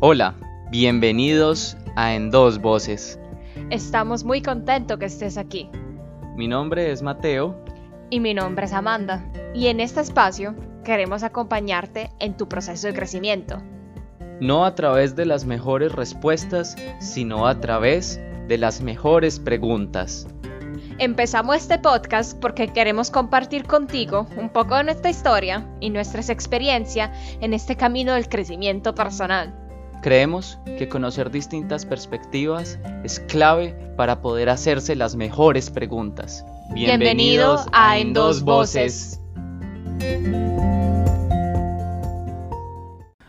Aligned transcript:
Hola, 0.00 0.36
bienvenidos 0.70 1.76
a 1.96 2.14
En 2.14 2.30
Dos 2.30 2.60
Voces. 2.60 3.18
Estamos 3.70 4.22
muy 4.22 4.42
contentos 4.42 4.96
que 4.96 5.06
estés 5.06 5.36
aquí. 5.36 5.68
Mi 6.36 6.46
nombre 6.46 6.92
es 6.92 7.02
Mateo. 7.02 7.60
Y 8.08 8.20
mi 8.20 8.32
nombre 8.32 8.66
es 8.66 8.72
Amanda. 8.72 9.28
Y 9.56 9.66
en 9.66 9.80
este 9.80 10.00
espacio 10.00 10.54
queremos 10.84 11.24
acompañarte 11.24 12.12
en 12.20 12.36
tu 12.36 12.48
proceso 12.48 12.86
de 12.86 12.94
crecimiento. 12.94 13.60
No 14.40 14.64
a 14.64 14.76
través 14.76 15.16
de 15.16 15.26
las 15.26 15.44
mejores 15.44 15.90
respuestas, 15.90 16.76
sino 17.00 17.48
a 17.48 17.58
través 17.58 18.20
de 18.46 18.56
las 18.56 18.80
mejores 18.80 19.40
preguntas. 19.40 20.28
Empezamos 20.98 21.56
este 21.56 21.80
podcast 21.80 22.38
porque 22.38 22.68
queremos 22.68 23.10
compartir 23.10 23.64
contigo 23.64 24.28
un 24.36 24.48
poco 24.50 24.76
de 24.76 24.84
nuestra 24.84 25.10
historia 25.10 25.66
y 25.80 25.90
nuestras 25.90 26.30
experiencias 26.30 27.10
en 27.40 27.52
este 27.52 27.74
camino 27.74 28.14
del 28.14 28.28
crecimiento 28.28 28.94
personal. 28.94 29.67
Creemos 30.00 30.60
que 30.78 30.88
conocer 30.88 31.28
distintas 31.30 31.84
perspectivas 31.84 32.78
es 33.02 33.18
clave 33.18 33.74
para 33.96 34.22
poder 34.22 34.48
hacerse 34.48 34.94
las 34.94 35.16
mejores 35.16 35.70
preguntas. 35.70 36.44
Bienvenido 36.72 37.64
a 37.72 37.98
En 37.98 38.12
Dos 38.12 38.42
Voces. 38.42 39.20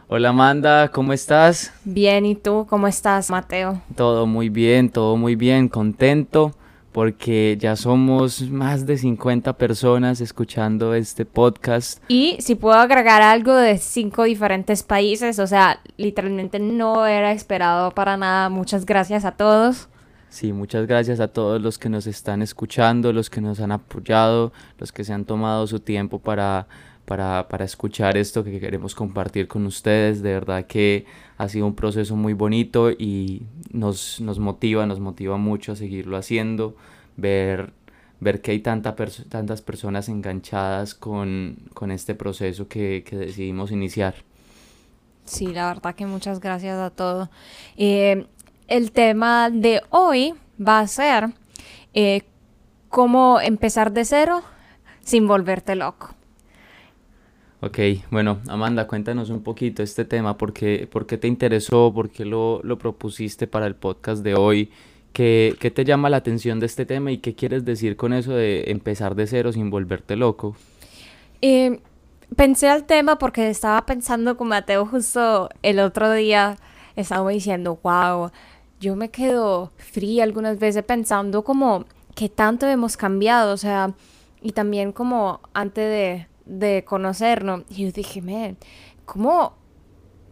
Hola 0.07 0.29
Amanda, 0.29 0.89
¿cómo 0.89 1.13
estás? 1.13 1.73
Bien, 1.85 2.25
¿y 2.25 2.35
tú 2.35 2.67
cómo 2.69 2.87
estás, 2.87 3.31
Mateo? 3.31 3.81
Todo 3.95 4.27
muy 4.27 4.49
bien, 4.49 4.89
todo 4.89 5.17
muy 5.17 5.35
bien, 5.35 5.69
contento 5.69 6.53
porque 6.91 7.57
ya 7.59 7.75
somos 7.75 8.49
más 8.49 8.85
de 8.85 8.97
50 8.97 9.53
personas 9.57 10.21
escuchando 10.21 10.93
este 10.93 11.25
podcast. 11.25 12.03
Y 12.07 12.37
si 12.39 12.55
puedo 12.55 12.77
agregar 12.77 13.21
algo 13.21 13.55
de 13.55 13.77
cinco 13.77 14.23
diferentes 14.23 14.83
países, 14.83 15.39
o 15.39 15.47
sea, 15.47 15.81
literalmente 15.97 16.59
no 16.59 17.05
era 17.05 17.31
esperado 17.31 17.91
para 17.91 18.17
nada. 18.17 18.49
Muchas 18.49 18.85
gracias 18.85 19.25
a 19.25 19.31
todos. 19.31 19.89
Sí, 20.29 20.53
muchas 20.53 20.85
gracias 20.85 21.19
a 21.19 21.27
todos 21.27 21.59
los 21.59 21.79
que 21.79 21.89
nos 21.89 22.05
están 22.05 22.43
escuchando, 22.43 23.11
los 23.11 23.31
que 23.31 23.41
nos 23.41 23.59
han 23.59 23.71
apoyado, 23.71 24.53
los 24.77 24.91
que 24.91 25.03
se 25.03 25.11
han 25.11 25.25
tomado 25.25 25.65
su 25.65 25.79
tiempo 25.79 26.19
para, 26.19 26.67
para, 27.09 27.47
para 27.47 27.65
escuchar 27.65 28.17
esto 28.17 28.43
que 28.43 28.59
queremos 28.59 28.93
compartir 28.93 29.47
con 29.47 29.65
ustedes. 29.65 30.21
De 30.21 30.31
verdad 30.31 30.67
que 30.67 31.07
ha 31.39 31.49
sido 31.49 31.65
un 31.65 31.73
proceso 31.73 32.15
muy 32.15 32.33
bonito 32.33 32.91
y 32.91 33.47
nos, 33.71 34.21
nos 34.21 34.37
motiva, 34.37 34.85
nos 34.85 34.99
motiva 34.99 35.35
mucho 35.37 35.71
a 35.71 35.75
seguirlo 35.75 36.17
haciendo, 36.17 36.75
ver, 37.17 37.73
ver 38.19 38.43
que 38.43 38.51
hay 38.51 38.59
tanta 38.59 38.95
tantas 39.27 39.63
personas 39.63 40.07
enganchadas 40.07 40.93
con, 40.93 41.57
con 41.73 41.89
este 41.89 42.13
proceso 42.13 42.67
que, 42.67 43.03
que, 43.03 43.17
decidimos 43.17 43.71
iniciar. 43.71 44.13
Sí, 45.25 45.47
la 45.47 45.65
verdad 45.65 45.95
que 45.95 46.05
muchas 46.05 46.39
gracias 46.39 46.77
a 46.77 46.91
todos. 46.91 47.27
Eh, 47.75 48.27
el 48.67 48.91
tema 48.91 49.49
de 49.49 49.81
hoy 49.89 50.35
va 50.61 50.81
a 50.81 50.85
ser 50.85 51.33
eh, 51.95 52.21
cómo 52.87 53.41
empezar 53.41 53.93
de 53.93 54.05
cero 54.05 54.43
sin 55.01 55.27
volverte 55.27 55.73
loco. 55.73 56.18
Ok, 57.61 57.77
bueno, 58.09 58.39
Amanda, 58.47 58.87
cuéntanos 58.87 59.29
un 59.29 59.43
poquito 59.43 59.83
este 59.83 60.05
tema, 60.05 60.37
¿por 60.37 60.53
qué, 60.53 60.87
por 60.89 61.05
qué 61.05 61.17
te 61.17 61.27
interesó, 61.27 61.91
por 61.93 62.09
qué 62.09 62.23
lo, 62.23 62.61
lo, 62.63 62.77
propusiste 62.77 63.47
para 63.47 63.67
el 63.67 63.75
podcast 63.75 64.23
de 64.23 64.33
hoy? 64.33 64.71
¿Qué, 65.11 65.57
¿Qué, 65.59 65.69
te 65.69 65.83
llama 65.83 66.09
la 66.09 66.17
atención 66.17 66.61
de 66.61 66.67
este 66.67 66.85
tema 66.85 67.11
y 67.11 67.17
qué 67.17 67.35
quieres 67.35 67.65
decir 67.65 67.97
con 67.97 68.13
eso 68.13 68.31
de 68.31 68.71
empezar 68.71 69.13
de 69.13 69.27
cero 69.27 69.51
sin 69.51 69.69
volverte 69.69 70.15
loco? 70.15 70.55
Eh, 71.41 71.81
pensé 72.37 72.69
al 72.69 72.85
tema 72.85 73.17
porque 73.17 73.49
estaba 73.49 73.85
pensando 73.85 74.37
con 74.37 74.47
Mateo 74.47 74.85
justo 74.85 75.49
el 75.61 75.79
otro 75.81 76.13
día, 76.13 76.55
estaba 76.95 77.29
diciendo, 77.29 77.77
wow, 77.83 78.31
yo 78.79 78.95
me 78.95 79.09
quedo 79.09 79.73
fría 79.75 80.23
algunas 80.23 80.59
veces 80.59 80.83
pensando 80.83 81.43
como 81.43 81.83
que 82.15 82.29
tanto 82.29 82.67
hemos 82.67 82.95
cambiado, 82.95 83.53
o 83.53 83.57
sea, 83.57 83.93
y 84.41 84.53
también 84.53 84.93
como 84.93 85.41
antes 85.53 85.83
de 85.89 86.27
de 86.49 86.83
conocernos. 86.83 87.63
Y 87.69 87.85
yo 87.85 87.91
dije, 87.91 88.55
¿cómo 89.05 89.53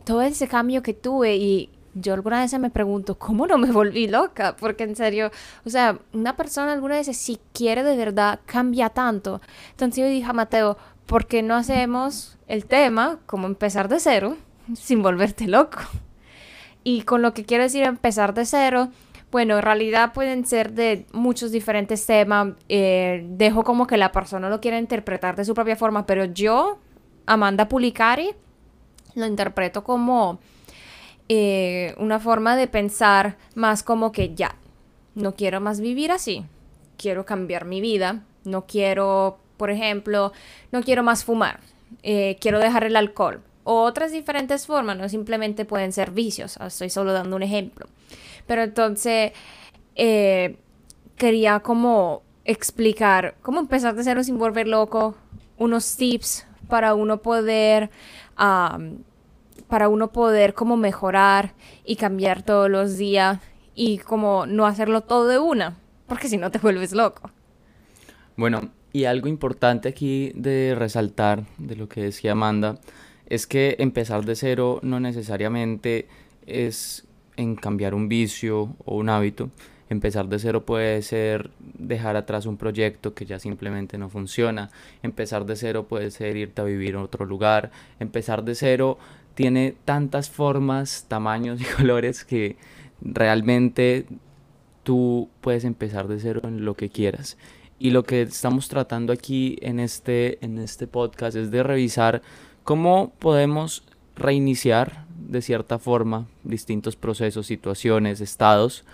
todo 0.04 0.22
ese 0.22 0.48
cambio 0.48 0.82
que 0.82 0.94
tuve? 0.94 1.38
Y 1.38 1.70
yo 1.94 2.14
alguna 2.14 2.42
vez 2.42 2.58
me 2.60 2.70
pregunto, 2.70 3.18
¿cómo 3.18 3.48
no 3.48 3.58
me 3.58 3.72
volví 3.72 4.08
loca? 4.08 4.56
Porque 4.58 4.84
en 4.84 4.96
serio, 4.96 5.32
o 5.66 5.70
sea, 5.70 6.00
una 6.14 6.36
persona 6.36 6.74
alguna 6.74 6.96
vez 6.96 7.16
si 7.16 7.40
quiere 7.54 7.84
de 7.84 7.96
verdad 7.96 8.40
cambia 8.46 8.90
tanto. 8.90 9.42
Entonces 9.72 10.04
yo 10.04 10.10
dije 10.10 10.30
a 10.30 10.34
Mateo, 10.34 10.78
¿por 11.06 11.28
qué 11.28 11.42
no 11.42 11.56
hacemos 11.56 12.38
el 12.48 12.66
tema 12.66 13.20
como 13.26 13.48
empezar 13.48 13.88
de 13.90 14.00
cero 14.00 14.38
sin 14.76 15.02
volverte 15.02 15.48
loco? 15.48 15.80
Y 16.84 17.02
con 17.02 17.22
lo 17.22 17.34
que 17.34 17.44
quiero 17.44 17.64
decir 17.64 17.84
empezar 17.84 18.34
de 18.34 18.46
cero 18.46 18.90
bueno, 19.32 19.58
en 19.58 19.62
realidad 19.62 20.14
pueden 20.14 20.46
ser 20.46 20.72
de 20.72 21.06
muchos 21.12 21.52
diferentes 21.52 22.06
temas. 22.06 22.54
Eh, 22.70 23.26
dejo 23.30 23.64
como 23.64 23.88
que 23.88 23.98
la 23.98 24.12
persona 24.12 24.50
lo 24.50 24.62
quiera 24.62 24.80
interpretar 24.80 25.36
de 25.36 25.46
su 25.46 25.54
propia 25.54 25.76
forma, 25.76 26.06
pero 26.06 26.26
yo, 26.26 26.80
Amanda 27.26 27.68
Pulicari, 27.68 28.32
lo 29.16 29.26
interpreto 29.26 29.84
como 29.84 30.40
eh, 31.28 31.94
una 31.98 32.20
forma 32.20 32.56
de 32.56 32.68
pensar 32.68 33.38
más 33.56 33.84
como 33.84 34.12
que 34.12 34.34
ya, 34.34 34.56
no 35.16 35.36
quiero 35.36 35.60
más 35.60 35.82
vivir 35.82 36.12
así, 36.12 36.46
quiero 36.98 37.26
cambiar 37.26 37.66
mi 37.66 37.82
vida, 37.82 38.24
no 38.46 38.66
quiero, 38.66 39.40
por 39.58 39.72
ejemplo, 39.72 40.32
no 40.72 40.84
quiero 40.84 41.04
más 41.04 41.26
fumar, 41.26 41.60
eh, 42.04 42.38
quiero 42.40 42.60
dejar 42.60 42.86
el 42.86 42.96
alcohol. 42.96 43.42
O 43.66 43.82
otras 43.82 44.14
diferentes 44.14 44.66
formas, 44.66 44.98
no 44.98 45.10
simplemente 45.10 45.66
pueden 45.66 45.92
ser 45.92 46.12
vicios, 46.12 46.56
estoy 46.56 46.90
solo 46.90 47.12
dando 47.12 47.36
un 47.36 47.44
ejemplo. 47.44 47.88
Pero 48.48 48.64
entonces 48.64 49.34
eh, 49.96 50.58
quería 51.16 51.60
como 51.60 52.24
explicar 52.46 53.36
cómo 53.42 53.60
empezar 53.60 53.96
de 53.96 54.04
cero 54.04 54.24
sin 54.24 54.38
volver 54.38 54.68
loco, 54.68 55.16
unos 55.58 55.98
tips 55.98 56.48
para 56.70 56.94
uno 56.94 57.22
poder, 57.22 57.90
para 58.36 59.90
uno 59.90 60.12
poder 60.12 60.54
como 60.54 60.78
mejorar 60.78 61.54
y 61.86 61.96
cambiar 61.98 62.44
todos 62.44 62.70
los 62.70 62.98
días 62.98 63.40
y 63.76 63.98
como 64.00 64.46
no 64.46 64.66
hacerlo 64.66 65.02
todo 65.02 65.28
de 65.28 65.40
una, 65.40 65.78
porque 66.08 66.30
si 66.30 66.38
no 66.38 66.52
te 66.52 66.60
vuelves 66.60 66.94
loco. 66.94 67.32
Bueno, 68.36 68.72
y 68.94 69.06
algo 69.06 69.28
importante 69.28 69.90
aquí 69.90 70.32
de 70.36 70.76
resaltar 70.76 71.46
de 71.58 71.76
lo 71.76 71.90
que 71.90 72.02
decía 72.02 72.32
Amanda 72.34 72.80
es 73.28 73.46
que 73.46 73.76
empezar 73.80 74.26
de 74.26 74.36
cero 74.36 74.80
no 74.84 75.00
necesariamente 75.00 76.08
es 76.46 77.07
en 77.38 77.56
cambiar 77.56 77.94
un 77.94 78.10
vicio 78.10 78.76
o 78.86 78.98
un 78.98 79.10
hábito. 79.10 79.50
Empezar 79.90 80.28
de 80.28 80.38
cero 80.38 80.66
puede 80.66 81.02
ser 81.02 81.52
dejar 81.60 82.18
atrás 82.18 82.46
un 82.46 82.58
proyecto 82.58 83.14
que 83.14 83.26
ya 83.26 83.40
simplemente 83.40 83.98
no 83.98 84.10
funciona. 84.10 84.70
Empezar 85.02 85.46
de 85.46 85.56
cero 85.56 85.88
puede 85.88 86.12
ser 86.12 86.36
irte 86.36 86.62
a 86.62 86.66
vivir 86.66 86.96
a 86.96 87.02
otro 87.02 87.26
lugar. 87.26 87.72
Empezar 88.00 88.44
de 88.44 88.56
cero 88.56 88.98
tiene 89.34 89.76
tantas 89.86 90.30
formas, 90.30 91.06
tamaños 91.08 91.62
y 91.62 91.64
colores 91.64 92.26
que 92.26 92.58
realmente 93.02 94.06
tú 94.84 95.30
puedes 95.42 95.64
empezar 95.64 96.08
de 96.08 96.20
cero 96.20 96.42
en 96.44 96.66
lo 96.66 96.76
que 96.76 96.90
quieras. 96.90 97.38
Y 97.80 97.92
lo 97.92 98.04
que 98.04 98.24
estamos 98.24 98.68
tratando 98.68 99.14
aquí 99.14 99.58
en 99.62 99.80
este, 99.80 100.44
en 100.44 100.58
este 100.58 100.88
podcast 100.88 101.38
es 101.38 101.52
de 101.52 101.64
revisar 101.64 102.22
cómo 102.64 103.14
podemos 103.20 103.84
reiniciar 104.16 105.07
de 105.18 105.42
cierta 105.42 105.80
forma 105.80 106.28
distintos 106.44 106.96
procesos, 106.96 107.48
situaciones, 107.48 108.22
estados 108.22 108.86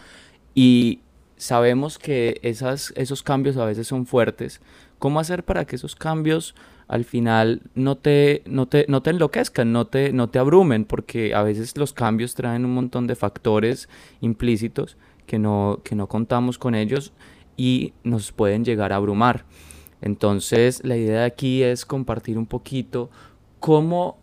y 0.55 1.01
sabemos 1.37 1.99
que 1.99 2.39
esas, 2.41 2.93
esos 2.95 3.23
cambios 3.23 3.57
a 3.57 3.65
veces 3.65 3.87
son 3.87 4.05
fuertes. 4.05 4.61
¿Cómo 4.99 5.19
hacer 5.19 5.43
para 5.43 5.65
que 5.65 5.75
esos 5.75 5.95
cambios 5.95 6.55
al 6.87 7.03
final 7.03 7.61
no 7.75 7.97
te, 7.97 8.43
no 8.45 8.67
te, 8.67 8.85
no 8.87 9.01
te 9.01 9.09
enloquezcan, 9.09 9.71
no 9.71 9.87
te, 9.87 10.13
no 10.13 10.29
te 10.29 10.39
abrumen? 10.39 10.85
Porque 10.85 11.35
a 11.35 11.43
veces 11.43 11.75
los 11.77 11.93
cambios 11.93 12.35
traen 12.35 12.65
un 12.65 12.73
montón 12.73 13.07
de 13.07 13.15
factores 13.15 13.89
implícitos 14.21 14.97
que 15.25 15.39
no, 15.39 15.81
que 15.83 15.95
no 15.95 16.07
contamos 16.07 16.57
con 16.57 16.75
ellos 16.75 17.11
y 17.57 17.93
nos 18.03 18.31
pueden 18.31 18.63
llegar 18.63 18.93
a 18.93 18.97
abrumar. 18.97 19.45
Entonces 20.01 20.83
la 20.83 20.95
idea 20.95 21.25
aquí 21.25 21.63
es 21.63 21.85
compartir 21.85 22.37
un 22.37 22.45
poquito 22.45 23.09
cómo 23.59 24.17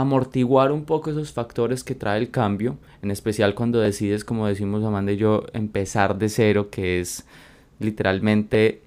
amortiguar 0.00 0.70
un 0.70 0.84
poco 0.84 1.10
esos 1.10 1.32
factores 1.32 1.82
que 1.82 1.96
trae 1.96 2.20
el 2.20 2.30
cambio, 2.30 2.76
en 3.02 3.10
especial 3.10 3.56
cuando 3.56 3.80
decides, 3.80 4.24
como 4.24 4.46
decimos 4.46 4.84
Amanda 4.84 5.10
y 5.10 5.16
yo, 5.16 5.44
empezar 5.52 6.18
de 6.18 6.28
cero, 6.28 6.70
que 6.70 7.00
es 7.00 7.26
literalmente 7.80 8.80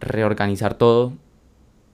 reorganizar 0.00 0.74
todo 0.74 1.12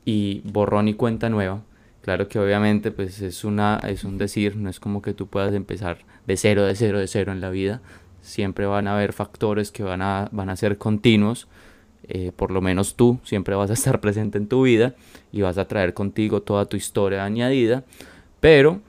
y 0.06 0.40
borrón 0.44 0.88
y 0.88 0.94
cuenta 0.94 1.28
nueva. 1.28 1.62
Claro 2.00 2.28
que 2.28 2.38
obviamente 2.38 2.90
pues 2.90 3.20
es, 3.20 3.44
una, 3.44 3.80
es 3.86 4.04
un 4.04 4.16
decir, 4.16 4.56
no 4.56 4.70
es 4.70 4.80
como 4.80 5.02
que 5.02 5.12
tú 5.12 5.26
puedas 5.26 5.52
empezar 5.52 5.98
de 6.26 6.38
cero, 6.38 6.64
de 6.64 6.74
cero, 6.74 6.98
de 6.98 7.06
cero 7.06 7.32
en 7.32 7.42
la 7.42 7.50
vida. 7.50 7.82
Siempre 8.22 8.64
van 8.64 8.88
a 8.88 8.94
haber 8.94 9.12
factores 9.12 9.70
que 9.70 9.82
van 9.82 10.00
a, 10.00 10.30
van 10.32 10.48
a 10.48 10.56
ser 10.56 10.78
continuos. 10.78 11.48
Eh, 12.04 12.32
por 12.34 12.50
lo 12.50 12.62
menos 12.62 12.94
tú 12.94 13.18
siempre 13.24 13.54
vas 13.56 13.68
a 13.68 13.74
estar 13.74 14.00
presente 14.00 14.38
en 14.38 14.48
tu 14.48 14.62
vida 14.62 14.94
y 15.32 15.42
vas 15.42 15.58
a 15.58 15.68
traer 15.68 15.92
contigo 15.92 16.40
toda 16.40 16.64
tu 16.64 16.78
historia 16.78 17.22
añadida 17.26 17.84
pero 18.40 18.81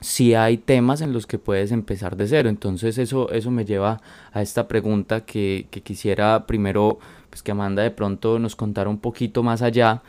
si 0.00 0.34
hay 0.34 0.58
temas 0.58 1.00
en 1.00 1.14
los 1.14 1.26
que 1.26 1.38
puedes 1.38 1.72
empezar 1.72 2.16
de 2.16 2.28
cero. 2.28 2.50
Entonces 2.50 2.98
eso, 2.98 3.30
eso 3.30 3.50
me 3.50 3.64
lleva 3.64 4.02
a 4.32 4.42
esta 4.42 4.68
pregunta 4.68 5.24
que, 5.24 5.66
que 5.70 5.82
quisiera 5.82 6.46
primero 6.46 6.98
pues, 7.30 7.42
que 7.42 7.52
Amanda 7.52 7.82
de 7.82 7.90
pronto 7.90 8.38
nos 8.38 8.54
contara 8.54 8.90
un 8.90 8.98
poquito 8.98 9.42
más 9.42 9.62
allá. 9.62 10.02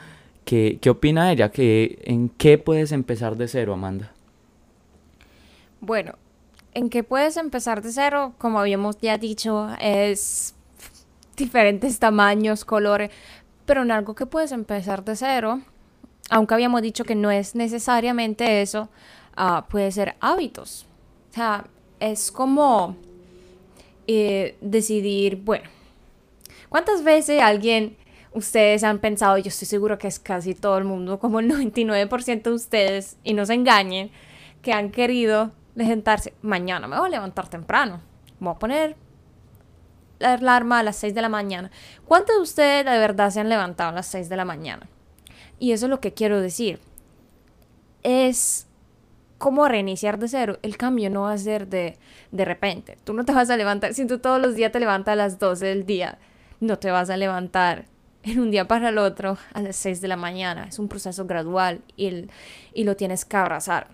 ¿Qué, 0.44 0.80
qué 0.82 0.90
opina 0.90 1.32
ella? 1.32 1.50
¿Qué, 1.50 2.00
¿En 2.04 2.30
qué 2.30 2.58
puedes 2.58 2.92
empezar 2.92 3.38
de 3.38 3.48
cero, 3.48 3.74
Amanda? 3.74 4.12
Bueno, 5.80 6.16
en 6.74 6.90
qué 6.90 7.04
puedes 7.04 7.38
empezar 7.38 7.82
de 7.82 7.92
cero, 7.92 8.34
como 8.38 8.60
habíamos 8.60 8.98
ya 9.00 9.18
dicho, 9.18 9.70
es 9.80 10.56
diferentes 11.38 12.00
tamaños, 12.00 12.66
colores, 12.66 13.12
pero 13.66 13.84
en 13.84 13.92
algo 13.92 14.14
que 14.14 14.26
puedes 14.26 14.52
empezar 14.52 15.06
de 15.06 15.16
cero, 15.16 15.62
aunque 16.30 16.54
habíamos 16.54 16.82
dicho 16.82 17.04
que 17.04 17.16
no 17.16 17.32
es 17.32 17.56
necesariamente 17.56 18.62
eso, 18.62 18.90
uh, 19.38 19.62
puede 19.70 19.92
ser 19.92 20.16
hábitos. 20.20 20.86
O 21.32 21.34
sea, 21.34 21.66
es 22.00 22.32
como 22.32 22.96
eh, 24.08 24.58
decidir, 24.62 25.38
bueno, 25.38 25.70
¿cuántas 26.70 27.04
veces 27.04 27.42
alguien, 27.42 27.98
ustedes 28.34 28.84
han 28.84 29.00
pensado, 29.00 29.38
yo 29.38 29.50
estoy 29.50 29.68
seguro 29.68 29.98
que 29.98 30.08
es 30.08 30.20
casi 30.20 30.56
todo 30.56 30.78
el 30.78 30.84
mundo, 30.84 31.20
como 31.20 31.40
el 31.40 31.50
99% 31.50 32.44
de 32.44 32.52
ustedes, 32.52 33.18
y 33.24 33.34
no 33.34 33.46
se 33.46 33.54
engañen, 33.54 34.12
que 34.62 34.74
han 34.74 34.92
querido 34.92 35.52
levantarse, 35.76 36.34
mañana 36.42 36.88
me 36.88 36.98
voy 36.98 37.08
a 37.08 37.12
levantar 37.12 37.50
temprano, 37.50 38.02
voy 38.40 38.54
a 38.54 38.60
poner 38.60 38.96
la 40.20 40.34
alarma 40.34 40.80
a 40.80 40.84
las 40.84 40.96
6 40.96 41.14
de 41.14 41.22
la 41.22 41.30
mañana. 41.30 41.70
¿Cuántos 42.06 42.36
de 42.36 42.42
ustedes 42.42 42.86
de 42.86 42.98
verdad 42.98 43.30
se 43.30 43.42
han 43.42 43.50
levantado 43.50 43.90
a 43.90 43.94
las 43.94 44.08
6 44.08 44.30
de 44.30 44.38
la 44.38 44.46
mañana? 44.46 44.88
Y 45.60 45.72
eso 45.72 45.86
es 45.86 45.90
lo 45.90 46.00
que 46.00 46.14
quiero 46.14 46.42
decir. 46.42 46.80
Es 48.04 48.68
como 49.38 49.68
reiniciar 49.68 50.20
de 50.20 50.28
cero. 50.28 50.60
El 50.62 50.78
cambio 50.78 51.10
no 51.10 51.22
va 51.22 51.34
a 51.34 51.38
ser 51.38 51.68
de, 51.68 51.98
de 52.32 52.46
repente. 52.46 52.98
Tú 53.04 53.14
no 53.14 53.26
te 53.26 53.34
vas 53.34 53.50
a 53.50 53.58
levantar, 53.58 53.94
si 53.94 54.06
tú 54.06 54.20
todos 54.20 54.42
los 54.42 54.56
días 54.56 54.72
te 54.72 54.80
levantas 54.80 55.14
a 55.14 55.16
las 55.16 55.40
12 55.40 55.66
del 55.66 55.86
día, 55.86 56.18
no 56.60 56.80
te 56.80 56.92
vas 56.92 57.10
a 57.10 57.18
levantar 57.18 57.86
en 58.24 58.40
un 58.40 58.52
día 58.52 58.68
para 58.68 58.90
el 58.90 58.98
otro 58.98 59.38
a 59.54 59.62
las 59.62 59.76
6 59.76 60.02
de 60.02 60.08
la 60.08 60.18
mañana. 60.18 60.66
Es 60.68 60.80
un 60.80 60.88
proceso 60.88 61.26
gradual 61.26 61.82
y, 61.96 62.28
y 62.74 62.84
lo 62.84 62.96
tienes 62.96 63.26
que 63.26 63.38
abrazar. 63.38 63.88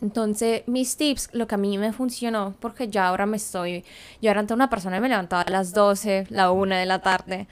Entonces, 0.00 0.62
mis 0.66 0.96
tips, 0.96 1.30
lo 1.32 1.46
que 1.46 1.54
a 1.54 1.58
mí 1.58 1.78
me 1.78 1.92
funcionó, 1.92 2.56
porque 2.58 2.88
ya 2.88 3.06
ahora 3.06 3.24
me 3.24 3.36
estoy, 3.36 3.84
yo 4.20 4.32
era 4.32 4.44
una 4.50 4.68
persona 4.68 4.96
y 4.96 5.00
me 5.00 5.08
levantaba 5.08 5.42
a 5.42 5.50
las 5.50 5.72
12, 5.74 6.26
la 6.28 6.50
1 6.50 6.74
de 6.74 6.86
la 6.86 7.00
tarde, 7.00 7.46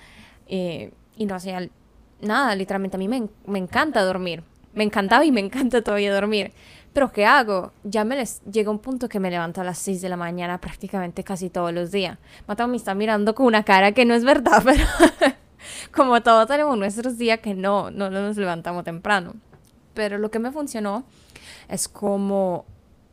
eh, 0.49 0.93
y 1.17 1.27
no 1.27 1.37
hacía 1.37 1.69
nada, 2.21 2.55
literalmente 2.55 2.97
a 2.97 2.99
mí 2.99 3.09
me, 3.09 3.29
me, 3.47 3.59
encanta 3.59 4.03
dormir, 4.03 4.43
me 4.75 4.85
encantaba 4.85 5.25
y 5.25 5.33
me 5.33 5.41
encanta 5.41 5.83
todavía 5.83 6.15
dormir, 6.15 6.53
pero 6.93 7.13
¿qué 7.13 7.25
hago? 7.25 7.73
Ya 7.85 8.05
me 8.05 8.17
les, 8.17 8.43
llega 8.45 8.71
un 8.71 8.81
punto 8.81 9.09
que 9.09 9.21
me 9.21 9.31
levanto 9.31 9.61
a 9.61 9.65
las 9.65 9.79
6 9.79 10.01
de 10.01 10.09
la 10.09 10.17
mañana 10.17 10.61
prácticamente 10.61 11.23
casi 11.23 11.49
todos 11.49 11.73
los 11.73 11.93
días. 11.93 12.19
Mateo 12.49 12.67
me 12.67 12.77
está 12.77 12.95
mirando 12.95 13.35
con 13.35 13.47
una 13.47 13.63
cara 13.63 13.93
que 13.93 14.05
no 14.05 14.15
es 14.15 14.25
verdad, 14.25 14.63
pero 14.65 14.85
como 15.93 16.21
todos 16.23 16.49
tenemos 16.49 16.77
nuestros 16.77 17.17
días 17.17 17.41
que 17.41 17.55
no, 17.55 17.91
no 17.91 18.11
nos 18.11 18.37
levantamos 18.37 18.85
temprano. 18.85 19.35
Pero 19.95 20.19
lo 20.19 20.31
que 20.31 20.39
me 20.39 20.51
funcionó 20.51 21.05
es 21.69 21.89
como 21.89 22.65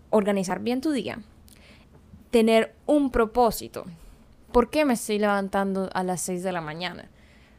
organizar 0.10 0.60
bien 0.60 0.82
tu 0.82 0.92
día, 0.92 1.20
tener 2.32 2.74
un 2.86 3.12
propósito. 3.12 3.86
¿Por 4.52 4.70
qué 4.70 4.86
me 4.86 4.94
estoy 4.94 5.20
levantando 5.20 5.90
a 5.94 6.04
las 6.04 6.22
6 6.22 6.42
de 6.42 6.52
la 6.52 6.62
mañana? 6.62 7.10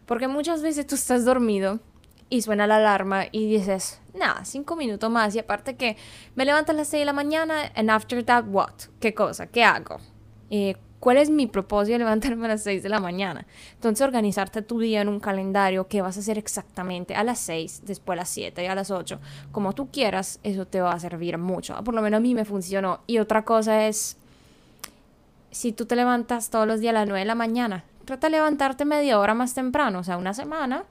Porque 0.09 0.27
muchas 0.27 0.63
veces 0.63 0.87
tú 0.87 0.95
estás 0.95 1.27
dormido 1.27 1.81
y 2.31 2.41
suena 2.41 2.67
la 2.67 2.77
alarma 2.77 3.27
y 3.31 3.47
dices, 3.47 4.01
nada, 4.15 4.43
cinco 4.47 4.75
minutos 4.75 5.11
más. 5.11 5.35
Y 5.35 5.39
aparte 5.39 5.77
que 5.77 5.99
me 6.35 6.47
levanto 6.47 6.73
a 6.73 6.75
las 6.75 6.89
6 6.89 7.03
de 7.03 7.05
la 7.05 7.13
mañana, 7.13 7.71
and 7.77 7.91
after 7.91 8.25
that, 8.25 8.47
what? 8.49 8.73
¿Qué 9.01 9.13
cosa? 9.13 9.49
¿Qué 9.49 9.63
hago? 9.63 9.99
Eh, 10.49 10.77
¿Cuál 10.99 11.19
es 11.19 11.29
mi 11.29 11.47
propósito 11.47 11.93
de 11.93 11.99
levantarme 11.99 12.47
a 12.47 12.49
las 12.49 12.63
6 12.63 12.83
de 12.83 12.89
la 12.89 13.01
mañana? 13.01 13.47
Entonces, 13.75 14.03
organizarte 14.03 14.63
tu 14.63 14.81
día 14.81 15.03
en 15.03 15.09
un 15.09 15.21
calendario 15.21 15.89
que 15.89 16.01
vas 16.01 16.17
a 16.17 16.21
hacer 16.21 16.39
exactamente 16.39 17.15
a 17.15 17.23
las 17.23 17.39
6, 17.41 17.83
después 17.85 18.17
a 18.17 18.23
las 18.23 18.31
7 18.31 18.65
y 18.65 18.67
a 18.67 18.75
las 18.75 18.91
8, 18.91 19.21
como 19.53 19.75
tú 19.75 19.91
quieras, 19.91 20.41
eso 20.43 20.67
te 20.67 20.81
va 20.81 20.93
a 20.93 21.01
servir 21.01 21.37
mucho. 21.37 21.77
Por 21.85 21.93
lo 21.93 22.01
menos 22.01 22.17
a 22.17 22.23
mí 22.23 22.35
me 22.35 22.47
funcionó. 22.47 23.01
Y 23.07 23.19
otra 23.19 23.45
cosa 23.45 23.87
es, 23.87 24.17
si 25.51 25.73
tú 25.73 25.85
te 25.85 25.97
levantas 25.97 26.49
todos 26.49 26.67
los 26.67 26.81
días 26.81 26.93
a 26.93 27.01
las 27.01 27.07
9 27.09 27.21
de 27.21 27.27
la 27.27 27.35
mañana, 27.35 27.85
trata 28.09 28.27
de 28.27 28.33
levantarte 28.33 28.85
media 28.85 29.21
hora 29.21 29.35
más 29.35 29.55
temprano, 29.55 30.01
o 30.01 30.05
sea, 30.05 30.17
una 30.17 30.35
semana, 30.35 30.85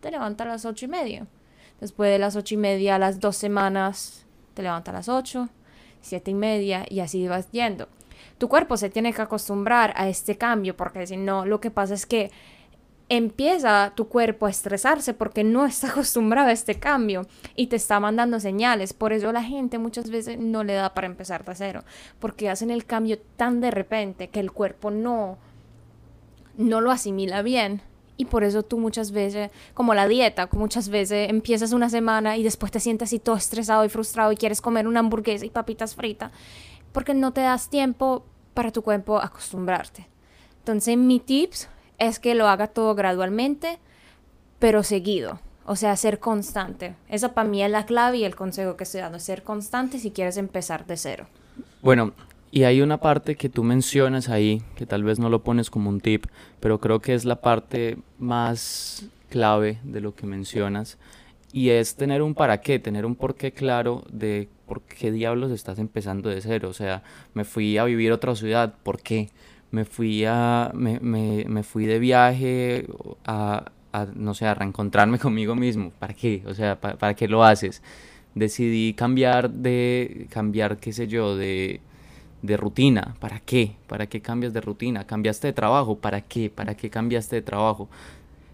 te 0.00 0.10
levantas 0.10 0.46
a 0.46 0.50
las 0.50 0.64
8 0.64 0.84
y 0.84 0.88
media. 0.88 1.26
Después 1.80 2.10
de 2.10 2.18
las 2.18 2.36
8 2.36 2.54
y 2.54 2.56
media, 2.56 2.94
a 2.94 2.98
las 2.98 3.20
dos 3.20 3.36
semanas, 3.36 4.24
te 4.54 4.62
levantas 4.62 4.94
a 4.94 4.98
las 4.98 5.08
8, 5.08 5.48
7 6.00 6.30
y 6.30 6.34
media, 6.34 6.86
y 6.88 7.00
así 7.00 7.26
vas 7.28 7.50
yendo 7.50 7.88
tu 8.38 8.48
cuerpo 8.48 8.76
se 8.76 8.90
tiene 8.90 9.12
que 9.12 9.22
acostumbrar 9.22 9.92
a 9.96 10.08
este 10.08 10.36
cambio, 10.36 10.76
porque 10.76 11.06
si 11.06 11.16
no, 11.16 11.44
lo 11.44 11.60
que 11.60 11.70
pasa 11.70 11.94
es 11.94 12.06
que 12.06 12.30
empieza 13.10 13.92
tu 13.96 14.08
cuerpo 14.08 14.46
a 14.46 14.50
estresarse 14.50 15.14
porque 15.14 15.42
no 15.44 15.66
está 15.66 15.88
acostumbrado 15.90 16.48
a 16.48 16.52
este 16.52 16.76
cambio 16.76 17.26
y 17.56 17.66
te 17.66 17.76
está 17.76 18.00
mandando 18.00 18.40
señales. 18.40 18.94
Por 18.94 19.12
eso 19.12 19.32
la 19.32 19.42
gente 19.42 19.78
muchas 19.78 20.10
veces 20.10 20.38
no 20.38 20.64
le 20.64 20.74
da 20.74 20.94
para 20.94 21.06
empezar 21.06 21.44
de 21.44 21.54
cero, 21.54 21.84
porque 22.18 22.48
hacen 22.48 22.70
el 22.70 22.86
cambio 22.86 23.18
tan 23.36 23.60
de 23.60 23.70
repente 23.70 24.28
que 24.28 24.40
el 24.40 24.52
cuerpo 24.52 24.90
no, 24.90 25.38
no 26.60 26.80
lo 26.80 26.90
asimila 26.90 27.42
bien. 27.42 27.82
Y 28.16 28.26
por 28.26 28.44
eso 28.44 28.62
tú 28.62 28.78
muchas 28.78 29.12
veces, 29.12 29.50
como 29.72 29.94
la 29.94 30.06
dieta, 30.06 30.48
muchas 30.52 30.90
veces 30.90 31.30
empiezas 31.30 31.72
una 31.72 31.88
semana 31.88 32.36
y 32.36 32.42
después 32.42 32.70
te 32.70 32.78
sientes 32.78 33.08
así 33.08 33.18
todo 33.18 33.36
estresado 33.36 33.84
y 33.84 33.88
frustrado 33.88 34.30
y 34.30 34.36
quieres 34.36 34.60
comer 34.60 34.86
una 34.86 35.00
hamburguesa 35.00 35.46
y 35.46 35.50
papitas 35.50 35.94
fritas, 35.94 36.30
porque 36.92 37.14
no 37.14 37.32
te 37.32 37.40
das 37.40 37.70
tiempo 37.70 38.26
para 38.52 38.72
tu 38.72 38.82
cuerpo 38.82 39.18
acostumbrarte. 39.18 40.06
Entonces 40.58 40.98
mi 40.98 41.18
tips 41.18 41.68
es 41.98 42.18
que 42.18 42.34
lo 42.34 42.46
haga 42.46 42.66
todo 42.66 42.94
gradualmente, 42.94 43.78
pero 44.58 44.82
seguido. 44.82 45.40
O 45.64 45.76
sea, 45.76 45.96
ser 45.96 46.18
constante. 46.18 46.96
Esa 47.08 47.32
para 47.32 47.48
mí 47.48 47.62
es 47.62 47.70
la 47.70 47.86
clave 47.86 48.18
y 48.18 48.24
el 48.24 48.36
consejo 48.36 48.76
que 48.76 48.84
estoy 48.84 49.00
dando. 49.00 49.18
Ser 49.18 49.42
constante 49.42 49.98
si 49.98 50.10
quieres 50.10 50.36
empezar 50.36 50.84
de 50.84 50.96
cero. 50.96 51.26
Bueno, 51.80 52.12
y 52.52 52.64
hay 52.64 52.80
una 52.80 52.98
parte 52.98 53.36
que 53.36 53.48
tú 53.48 53.62
mencionas 53.62 54.28
ahí, 54.28 54.62
que 54.74 54.86
tal 54.86 55.04
vez 55.04 55.18
no 55.18 55.28
lo 55.28 55.44
pones 55.44 55.70
como 55.70 55.88
un 55.88 56.00
tip, 56.00 56.26
pero 56.58 56.80
creo 56.80 57.00
que 57.00 57.14
es 57.14 57.24
la 57.24 57.40
parte 57.40 57.98
más 58.18 59.04
clave 59.28 59.78
de 59.84 60.00
lo 60.00 60.14
que 60.14 60.26
mencionas. 60.26 60.98
Y 61.52 61.70
es 61.70 61.96
tener 61.96 62.22
un 62.22 62.34
para 62.34 62.60
qué, 62.60 62.78
tener 62.78 63.06
un 63.06 63.16
por 63.16 63.34
qué 63.34 63.52
claro 63.52 64.04
de 64.10 64.48
¿por 64.66 64.82
qué 64.82 65.10
diablos 65.12 65.50
estás 65.52 65.78
empezando 65.78 66.28
de 66.28 66.40
cero? 66.40 66.68
O 66.68 66.72
sea, 66.72 67.02
me 67.34 67.44
fui 67.44 67.78
a 67.78 67.84
vivir 67.84 68.12
a 68.12 68.16
otra 68.16 68.34
ciudad, 68.34 68.74
¿por 68.82 69.00
qué? 69.00 69.30
Me 69.70 69.84
fui 69.84 70.24
a, 70.24 70.72
me, 70.74 70.98
me, 71.00 71.44
me 71.48 71.62
fui 71.62 71.86
de 71.86 71.98
viaje 72.00 72.86
a, 73.24 73.72
a, 73.92 74.06
no 74.14 74.34
sé, 74.34 74.46
a 74.46 74.54
reencontrarme 74.54 75.18
conmigo 75.20 75.54
mismo, 75.54 75.90
¿para 75.98 76.14
qué? 76.14 76.42
O 76.46 76.54
sea, 76.54 76.80
¿para, 76.80 76.96
¿para 76.98 77.14
qué 77.14 77.28
lo 77.28 77.44
haces? 77.44 77.82
Decidí 78.34 78.94
cambiar 78.94 79.50
de, 79.50 80.26
cambiar, 80.30 80.78
qué 80.78 80.92
sé 80.92 81.08
yo, 81.08 81.36
de, 81.36 81.80
de 82.42 82.56
rutina, 82.56 83.14
¿para 83.20 83.40
qué? 83.40 83.76
¿Para 83.86 84.06
qué 84.06 84.20
cambias 84.20 84.52
de 84.52 84.60
rutina? 84.60 85.06
¿Cambiaste 85.06 85.48
de 85.48 85.52
trabajo? 85.52 85.98
¿Para 85.98 86.22
qué? 86.22 86.50
¿Para 86.50 86.76
qué 86.76 86.90
cambiaste 86.90 87.36
de 87.36 87.42
trabajo? 87.42 87.88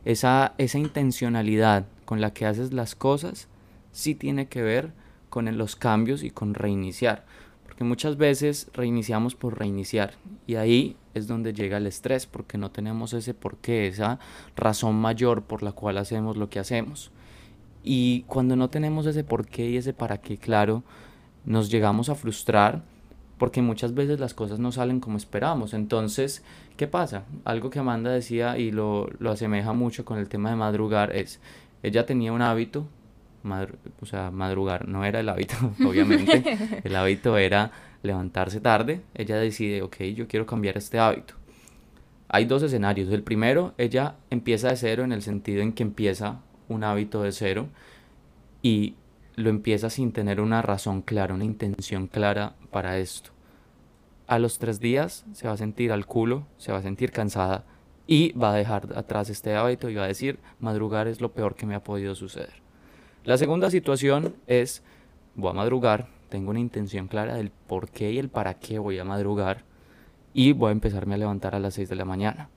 Esa, 0.04 0.54
esa 0.58 0.78
intencionalidad 0.78 1.86
con 2.04 2.20
la 2.20 2.32
que 2.32 2.46
haces 2.46 2.72
las 2.72 2.94
cosas 2.94 3.48
sí 3.92 4.14
tiene 4.14 4.46
que 4.48 4.62
ver 4.62 4.92
con 5.28 5.56
los 5.58 5.76
cambios 5.76 6.22
y 6.22 6.30
con 6.30 6.54
reiniciar. 6.54 7.24
Porque 7.64 7.84
muchas 7.84 8.16
veces 8.16 8.70
reiniciamos 8.72 9.34
por 9.34 9.58
reiniciar 9.58 10.14
y 10.46 10.54
ahí 10.54 10.96
es 11.14 11.26
donde 11.26 11.52
llega 11.52 11.76
el 11.76 11.86
estrés 11.86 12.26
porque 12.26 12.58
no 12.58 12.70
tenemos 12.70 13.12
ese 13.12 13.34
porqué, 13.34 13.86
esa 13.86 14.18
razón 14.54 14.96
mayor 14.96 15.42
por 15.42 15.62
la 15.62 15.72
cual 15.72 15.98
hacemos 15.98 16.36
lo 16.36 16.48
que 16.48 16.58
hacemos. 16.58 17.10
Y 17.82 18.22
cuando 18.22 18.56
no 18.56 18.70
tenemos 18.70 19.06
ese 19.06 19.24
porqué 19.24 19.70
y 19.70 19.76
ese 19.76 19.92
para 19.92 20.18
qué 20.18 20.38
claro, 20.38 20.82
nos 21.44 21.70
llegamos 21.70 22.08
a 22.08 22.14
frustrar 22.14 22.82
porque 23.38 23.62
muchas 23.62 23.94
veces 23.94 24.20
las 24.20 24.34
cosas 24.34 24.58
no 24.58 24.72
salen 24.72 25.00
como 25.00 25.16
esperamos. 25.16 25.74
Entonces, 25.74 26.42
¿qué 26.76 26.86
pasa? 26.86 27.24
Algo 27.44 27.70
que 27.70 27.78
Amanda 27.78 28.10
decía 28.10 28.58
y 28.58 28.70
lo, 28.70 29.08
lo 29.18 29.30
asemeja 29.30 29.72
mucho 29.72 30.04
con 30.04 30.18
el 30.18 30.28
tema 30.28 30.50
de 30.50 30.56
madrugar 30.56 31.14
es, 31.14 31.40
ella 31.82 32.06
tenía 32.06 32.32
un 32.32 32.42
hábito 32.42 32.86
o 34.00 34.06
sea, 34.06 34.30
madrugar 34.30 34.88
no 34.88 35.04
era 35.04 35.20
el 35.20 35.28
hábito, 35.28 35.54
obviamente. 35.86 36.42
el 36.84 36.96
hábito 36.96 37.36
era 37.36 37.70
levantarse 38.02 38.60
tarde. 38.60 39.02
Ella 39.14 39.36
decide, 39.36 39.82
ok, 39.82 40.02
yo 40.14 40.26
quiero 40.26 40.46
cambiar 40.46 40.76
este 40.76 40.98
hábito. 40.98 41.34
Hay 42.28 42.44
dos 42.44 42.62
escenarios. 42.62 43.08
El 43.10 43.22
primero, 43.22 43.74
ella 43.78 44.16
empieza 44.30 44.68
de 44.68 44.76
cero 44.76 45.04
en 45.04 45.12
el 45.12 45.22
sentido 45.22 45.62
en 45.62 45.72
que 45.72 45.82
empieza 45.82 46.40
un 46.68 46.82
hábito 46.82 47.22
de 47.22 47.32
cero 47.32 47.68
y 48.62 48.94
lo 49.36 49.50
empieza 49.50 49.90
sin 49.90 50.12
tener 50.12 50.40
una 50.40 50.62
razón 50.62 51.02
clara, 51.02 51.34
una 51.34 51.44
intención 51.44 52.06
clara 52.08 52.54
para 52.70 52.98
esto. 52.98 53.30
A 54.26 54.38
los 54.38 54.58
tres 54.58 54.80
días 54.80 55.24
se 55.32 55.46
va 55.46 55.54
a 55.54 55.58
sentir 55.58 55.92
al 55.92 56.06
culo, 56.06 56.46
se 56.56 56.72
va 56.72 56.78
a 56.78 56.82
sentir 56.82 57.12
cansada 57.12 57.64
y 58.06 58.32
va 58.32 58.52
a 58.52 58.56
dejar 58.56 58.96
atrás 58.96 59.30
este 59.30 59.54
hábito 59.54 59.90
y 59.90 59.94
va 59.94 60.04
a 60.04 60.08
decir, 60.08 60.38
madrugar 60.58 61.06
es 61.06 61.20
lo 61.20 61.32
peor 61.32 61.54
que 61.54 61.66
me 61.66 61.74
ha 61.74 61.84
podido 61.84 62.14
suceder. 62.14 62.62
La 63.24 63.36
segunda 63.36 63.70
situación 63.70 64.34
es, 64.46 64.82
voy 65.34 65.50
a 65.50 65.54
madrugar, 65.54 66.08
tengo 66.28 66.50
una 66.50 66.60
intención 66.60 67.06
clara 67.06 67.34
del 67.34 67.50
por 67.50 67.90
qué 67.90 68.12
y 68.12 68.18
el 68.18 68.30
para 68.30 68.54
qué 68.54 68.78
voy 68.78 68.98
a 68.98 69.04
madrugar 69.04 69.64
y 70.32 70.52
voy 70.52 70.70
a 70.70 70.72
empezarme 70.72 71.14
a 71.14 71.18
levantar 71.18 71.54
a 71.54 71.60
las 71.60 71.74
6 71.74 71.88
de 71.88 71.96
la 71.96 72.04
mañana. 72.04 72.48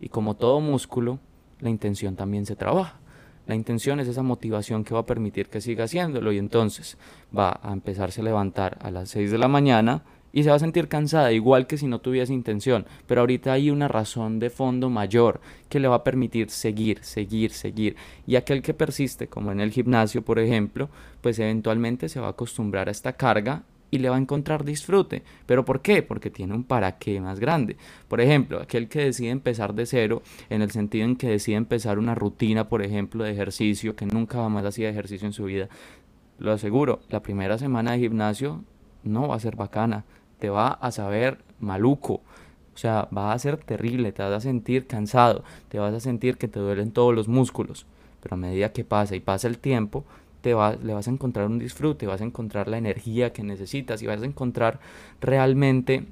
Y 0.00 0.10
como 0.10 0.34
todo 0.34 0.60
músculo, 0.60 1.18
la 1.60 1.70
intención 1.70 2.14
también 2.14 2.44
se 2.44 2.56
trabaja. 2.56 3.00
La 3.46 3.54
intención 3.54 4.00
es 4.00 4.08
esa 4.08 4.22
motivación 4.22 4.82
que 4.84 4.94
va 4.94 5.00
a 5.00 5.06
permitir 5.06 5.48
que 5.48 5.60
siga 5.60 5.84
haciéndolo 5.84 6.32
y 6.32 6.38
entonces 6.38 6.98
va 7.36 7.60
a 7.62 7.72
empezarse 7.72 8.20
a 8.20 8.24
levantar 8.24 8.78
a 8.80 8.90
las 8.90 9.10
6 9.10 9.30
de 9.30 9.38
la 9.38 9.48
mañana 9.48 10.02
y 10.32 10.42
se 10.42 10.50
va 10.50 10.56
a 10.56 10.58
sentir 10.58 10.88
cansada, 10.88 11.32
igual 11.32 11.66
que 11.66 11.78
si 11.78 11.86
no 11.86 12.00
tuviese 12.00 12.34
intención, 12.34 12.84
pero 13.06 13.22
ahorita 13.22 13.52
hay 13.52 13.70
una 13.70 13.88
razón 13.88 14.38
de 14.38 14.50
fondo 14.50 14.90
mayor 14.90 15.40
que 15.70 15.80
le 15.80 15.88
va 15.88 15.96
a 15.96 16.04
permitir 16.04 16.50
seguir, 16.50 17.02
seguir, 17.02 17.52
seguir. 17.52 17.96
Y 18.26 18.36
aquel 18.36 18.60
que 18.60 18.74
persiste, 18.74 19.28
como 19.28 19.50
en 19.50 19.60
el 19.60 19.70
gimnasio, 19.70 20.22
por 20.22 20.38
ejemplo, 20.38 20.90
pues 21.22 21.38
eventualmente 21.38 22.10
se 22.10 22.20
va 22.20 22.26
a 22.26 22.30
acostumbrar 22.30 22.88
a 22.88 22.90
esta 22.90 23.14
carga 23.14 23.62
y 23.90 23.98
le 23.98 24.08
va 24.08 24.16
a 24.16 24.20
encontrar 24.20 24.64
disfrute. 24.64 25.22
¿Pero 25.46 25.64
por 25.64 25.80
qué? 25.80 26.02
Porque 26.02 26.30
tiene 26.30 26.54
un 26.54 26.64
para 26.64 26.98
qué 26.98 27.20
más 27.20 27.40
grande. 27.40 27.76
Por 28.08 28.20
ejemplo, 28.20 28.60
aquel 28.60 28.88
que 28.88 29.04
decide 29.04 29.30
empezar 29.30 29.74
de 29.74 29.86
cero, 29.86 30.22
en 30.50 30.62
el 30.62 30.70
sentido 30.70 31.04
en 31.04 31.16
que 31.16 31.28
decide 31.28 31.56
empezar 31.56 31.98
una 31.98 32.14
rutina, 32.14 32.68
por 32.68 32.82
ejemplo, 32.82 33.24
de 33.24 33.32
ejercicio, 33.32 33.96
que 33.96 34.06
nunca 34.06 34.48
más 34.48 34.64
hacía 34.64 34.90
ejercicio 34.90 35.26
en 35.26 35.32
su 35.32 35.44
vida, 35.44 35.68
lo 36.38 36.52
aseguro, 36.52 37.00
la 37.08 37.22
primera 37.22 37.58
semana 37.58 37.92
de 37.92 38.00
gimnasio 38.00 38.62
no 39.04 39.28
va 39.28 39.36
a 39.36 39.40
ser 39.40 39.56
bacana 39.56 40.04
te 40.38 40.50
va 40.50 40.68
a 40.68 40.90
saber 40.90 41.38
maluco. 41.60 42.20
O 42.74 42.78
sea, 42.78 43.08
va 43.16 43.32
a 43.32 43.38
ser 43.38 43.56
terrible, 43.56 44.12
te 44.12 44.22
vas 44.22 44.32
a 44.32 44.40
sentir 44.40 44.86
cansado, 44.86 45.44
te 45.68 45.78
vas 45.78 45.94
a 45.94 46.00
sentir 46.00 46.36
que 46.36 46.48
te 46.48 46.60
duelen 46.60 46.92
todos 46.92 47.14
los 47.14 47.26
músculos. 47.26 47.86
Pero 48.20 48.34
a 48.34 48.38
medida 48.38 48.72
que 48.72 48.84
pasa 48.84 49.16
y 49.16 49.20
pasa 49.20 49.48
el 49.48 49.58
tiempo, 49.58 50.04
le 50.50 50.94
vas 50.94 51.08
a 51.08 51.10
encontrar 51.10 51.46
un 51.46 51.58
disfrute, 51.58 52.06
vas 52.06 52.20
a 52.20 52.24
encontrar 52.24 52.68
la 52.68 52.78
energía 52.78 53.32
que 53.32 53.42
necesitas 53.42 54.02
y 54.02 54.06
vas 54.06 54.22
a 54.22 54.26
encontrar 54.26 54.80
realmente 55.20 56.06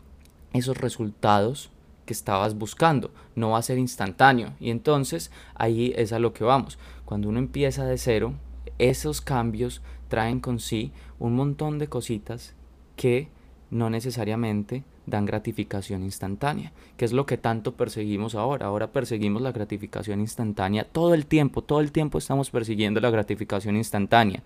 esos 0.52 0.78
resultados 0.78 1.70
que 2.06 2.12
estabas 2.12 2.54
buscando. 2.54 3.10
No 3.34 3.50
va 3.50 3.58
a 3.58 3.62
ser 3.62 3.78
instantáneo. 3.78 4.52
Y 4.60 4.70
entonces 4.70 5.30
ahí 5.54 5.92
es 5.96 6.12
a 6.12 6.18
lo 6.18 6.32
que 6.32 6.44
vamos. 6.44 6.78
Cuando 7.04 7.28
uno 7.28 7.38
empieza 7.38 7.84
de 7.84 7.98
cero, 7.98 8.34
esos 8.78 9.20
cambios 9.20 9.82
traen 10.08 10.40
con 10.40 10.60
sí 10.60 10.92
un 11.18 11.34
montón 11.34 11.78
de 11.78 11.88
cositas 11.88 12.54
que 12.96 13.28
no 13.70 13.90
necesariamente 13.90 14.84
dan 15.06 15.26
gratificación 15.26 16.02
instantánea, 16.02 16.72
que 16.96 17.04
es 17.04 17.12
lo 17.12 17.26
que 17.26 17.38
tanto 17.38 17.72
perseguimos 17.72 18.34
ahora. 18.34 18.66
Ahora 18.66 18.92
perseguimos 18.92 19.42
la 19.42 19.52
gratificación 19.52 20.20
instantánea 20.20 20.84
todo 20.84 21.14
el 21.14 21.26
tiempo, 21.26 21.62
todo 21.62 21.80
el 21.80 21.92
tiempo 21.92 22.18
estamos 22.18 22.50
persiguiendo 22.50 23.00
la 23.00 23.10
gratificación 23.10 23.76
instantánea. 23.76 24.42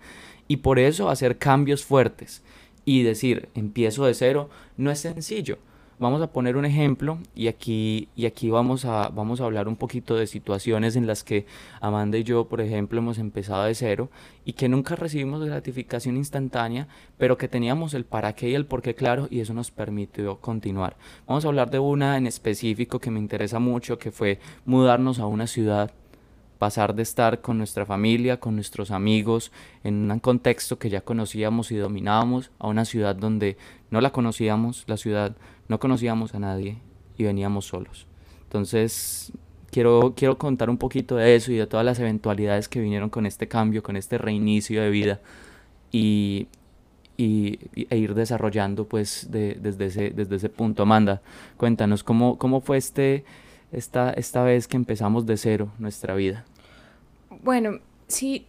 Y 0.47 0.57
por 0.57 0.79
eso 0.79 1.09
hacer 1.09 1.37
cambios 1.37 1.85
fuertes 1.85 2.41
y 2.85 3.03
decir, 3.03 3.49
empiezo 3.55 4.05
de 4.05 4.13
cero, 4.13 4.49
no 4.77 4.91
es 4.91 4.99
sencillo. 4.99 5.57
Vamos 5.99 6.21
a 6.21 6.31
poner 6.31 6.55
un 6.55 6.63
ejemplo 6.63 7.19
y 7.35 7.47
aquí, 7.47 8.07
y 8.15 8.25
aquí 8.25 8.49
vamos, 8.49 8.85
a, 8.85 9.09
vamos 9.09 9.41
a 9.41 9.43
hablar 9.43 9.67
un 9.67 9.75
poquito 9.75 10.15
de 10.15 10.27
situaciones 10.27 10.95
en 10.95 11.07
las 11.07 11.25
que 11.25 11.45
Amanda 11.81 12.17
y 12.17 12.23
yo, 12.23 12.47
por 12.47 12.61
ejemplo, 12.61 12.99
hemos 12.99 13.17
empezado 13.17 13.65
de 13.65 13.75
cero 13.75 14.09
y 14.45 14.53
que 14.53 14.69
nunca 14.69 14.95
recibimos 14.95 15.43
gratificación 15.43 16.15
instantánea, 16.15 16.87
pero 17.17 17.37
que 17.37 17.49
teníamos 17.49 17.93
el 17.93 18.05
para 18.05 18.31
qué 18.31 18.49
y 18.49 18.55
el 18.55 18.65
por 18.65 18.81
qué 18.81 18.95
claro 18.95 19.27
y 19.29 19.41
eso 19.41 19.53
nos 19.53 19.71
permitió 19.71 20.37
continuar. 20.39 20.95
Vamos 21.27 21.43
a 21.43 21.49
hablar 21.49 21.69
de 21.69 21.79
una 21.79 22.15
en 22.15 22.27
específico 22.27 22.99
que 22.99 23.11
me 23.11 23.19
interesa 23.19 23.59
mucho, 23.59 23.99
que 23.99 24.11
fue 24.11 24.39
mudarnos 24.63 25.19
a 25.19 25.25
una 25.25 25.47
ciudad 25.47 25.91
pasar 26.59 26.93
de 26.93 27.03
estar 27.03 27.41
con 27.41 27.57
nuestra 27.57 27.85
familia, 27.85 28.39
con 28.39 28.53
nuestros 28.55 28.91
amigos, 28.91 29.51
en 29.83 30.11
un 30.11 30.19
contexto 30.19 30.77
que 30.77 30.89
ya 30.89 31.01
conocíamos 31.01 31.71
y 31.71 31.77
dominábamos, 31.77 32.51
a 32.59 32.67
una 32.67 32.85
ciudad 32.85 33.15
donde 33.15 33.57
no 33.89 34.01
la 34.01 34.11
conocíamos, 34.11 34.83
la 34.85 34.97
ciudad 34.97 35.35
no 35.69 35.79
conocíamos 35.79 36.35
a 36.35 36.39
nadie 36.39 36.77
y 37.17 37.23
veníamos 37.23 37.65
solos. 37.65 38.05
Entonces, 38.43 39.31
quiero, 39.71 40.13
quiero 40.15 40.37
contar 40.37 40.69
un 40.69 40.77
poquito 40.77 41.15
de 41.15 41.35
eso 41.35 41.51
y 41.51 41.55
de 41.55 41.65
todas 41.65 41.85
las 41.85 41.99
eventualidades 41.99 42.67
que 42.67 42.81
vinieron 42.81 43.09
con 43.09 43.25
este 43.25 43.47
cambio, 43.47 43.81
con 43.81 43.95
este 43.95 44.17
reinicio 44.17 44.81
de 44.81 44.89
vida 44.89 45.21
y, 45.91 46.47
y, 47.17 47.59
e 47.89 47.97
ir 47.97 48.15
desarrollando 48.15 48.85
pues 48.85 49.27
desde, 49.29 49.85
ese, 49.85 50.09
desde 50.09 50.35
ese 50.35 50.49
punto. 50.49 50.83
Amanda, 50.83 51.21
cuéntanos, 51.55 52.03
¿cómo, 52.03 52.37
cómo 52.37 52.59
fue 52.59 52.77
este 52.77 53.23
esta, 53.71 54.11
esta 54.11 54.43
vez 54.43 54.67
que 54.67 54.77
empezamos 54.77 55.25
de 55.25 55.37
cero 55.37 55.71
nuestra 55.79 56.15
vida? 56.15 56.45
Bueno, 57.43 57.79
sí. 58.07 58.45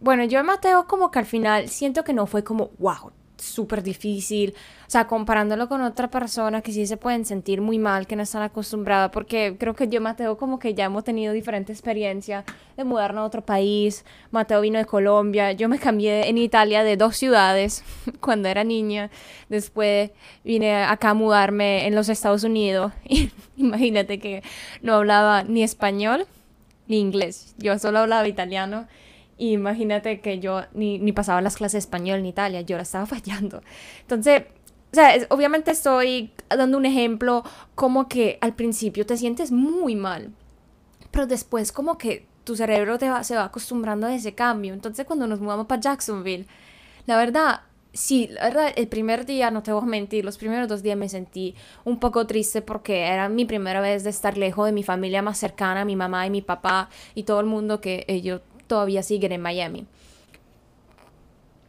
Bueno, 0.00 0.24
yo 0.24 0.42
Mateo 0.42 0.86
como 0.86 1.10
que 1.10 1.18
al 1.18 1.26
final 1.26 1.68
siento 1.68 2.02
que 2.02 2.12
no 2.12 2.26
fue 2.26 2.42
como, 2.42 2.70
wow, 2.78 3.12
súper 3.36 3.82
difícil. 3.82 4.54
O 4.86 4.90
sea, 4.90 5.06
comparándolo 5.06 5.68
con 5.68 5.82
otra 5.82 6.08
persona 6.08 6.62
que 6.62 6.72
sí 6.72 6.86
se 6.86 6.96
pueden 6.96 7.24
sentir 7.24 7.60
muy 7.60 7.78
mal, 7.78 8.06
que 8.06 8.16
no 8.16 8.22
están 8.22 8.42
acostumbradas, 8.42 9.10
porque 9.10 9.56
creo 9.58 9.74
que 9.74 9.88
yo, 9.88 10.00
Mateo, 10.00 10.36
como 10.36 10.58
que 10.58 10.74
ya 10.74 10.84
hemos 10.84 11.04
tenido 11.04 11.32
diferente 11.32 11.72
experiencia 11.72 12.44
de 12.76 12.84
mudarnos 12.84 13.22
a 13.22 13.24
otro 13.24 13.42
país. 13.44 14.04
Mateo 14.30 14.60
vino 14.60 14.78
de 14.78 14.84
Colombia, 14.84 15.52
yo 15.52 15.68
me 15.68 15.78
cambié 15.78 16.28
en 16.28 16.38
Italia 16.38 16.84
de 16.84 16.96
dos 16.96 17.16
ciudades 17.16 17.84
cuando 18.20 18.48
era 18.48 18.64
niña. 18.64 19.10
Después 19.48 20.10
vine 20.44 20.84
acá 20.84 21.10
a 21.10 21.14
mudarme 21.14 21.86
en 21.86 21.94
los 21.94 22.08
Estados 22.08 22.44
Unidos. 22.44 22.92
Imagínate 23.56 24.18
que 24.18 24.42
no 24.82 24.94
hablaba 24.94 25.42
ni 25.42 25.62
español 25.62 26.26
ni 26.88 27.00
inglés, 27.00 27.54
yo 27.58 27.78
solo 27.80 27.98
hablaba 27.98 28.28
italiano 28.28 28.86
imagínate 29.38 30.20
que 30.20 30.38
yo 30.38 30.62
ni, 30.72 30.98
ni 30.98 31.12
pasaba 31.12 31.40
las 31.40 31.56
clases 31.56 31.72
de 31.72 31.78
español 31.80 32.20
en 32.20 32.26
Italia, 32.26 32.60
yo 32.62 32.76
la 32.76 32.82
estaba 32.82 33.06
fallando. 33.06 33.62
Entonces, 34.02 34.44
o 34.92 34.94
sea, 34.94 35.14
obviamente 35.30 35.70
estoy 35.70 36.30
dando 36.48 36.78
un 36.78 36.86
ejemplo 36.86 37.44
como 37.74 38.08
que 38.08 38.38
al 38.40 38.54
principio 38.54 39.04
te 39.04 39.16
sientes 39.16 39.52
muy 39.52 39.94
mal, 39.96 40.32
pero 41.10 41.26
después 41.26 41.72
como 41.72 41.98
que 41.98 42.26
tu 42.44 42.56
cerebro 42.56 42.96
te 42.96 43.10
va, 43.10 43.24
se 43.24 43.34
va 43.34 43.44
acostumbrando 43.44 44.06
a 44.06 44.14
ese 44.14 44.34
cambio. 44.34 44.72
Entonces 44.72 45.04
cuando 45.04 45.26
nos 45.26 45.40
mudamos 45.40 45.66
para 45.66 45.80
Jacksonville, 45.80 46.46
la 47.06 47.16
verdad, 47.16 47.62
sí, 47.92 48.28
la 48.30 48.44
verdad, 48.44 48.72
el 48.76 48.88
primer 48.88 49.26
día, 49.26 49.50
no 49.50 49.62
te 49.62 49.72
voy 49.72 49.82
a 49.82 49.86
mentir, 49.86 50.24
los 50.24 50.38
primeros 50.38 50.68
dos 50.68 50.82
días 50.82 50.96
me 50.96 51.08
sentí 51.08 51.54
un 51.84 51.98
poco 51.98 52.26
triste 52.26 52.62
porque 52.62 53.02
era 53.02 53.28
mi 53.28 53.44
primera 53.44 53.80
vez 53.80 54.04
de 54.04 54.10
estar 54.10 54.38
lejos 54.38 54.66
de 54.66 54.72
mi 54.72 54.84
familia 54.84 55.22
más 55.22 55.38
cercana, 55.38 55.84
mi 55.84 55.96
mamá 55.96 56.26
y 56.26 56.30
mi 56.30 56.42
papá 56.42 56.88
y 57.14 57.24
todo 57.24 57.40
el 57.40 57.46
mundo 57.46 57.80
que 57.80 58.04
ellos 58.08 58.40
todavía 58.66 59.02
siguen 59.02 59.32
en 59.32 59.42
Miami. 59.42 59.86